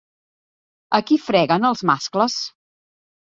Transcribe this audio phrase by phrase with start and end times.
[0.97, 2.39] A qui freguen els mascles?